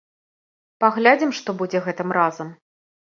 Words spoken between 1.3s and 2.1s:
што будзе гэтым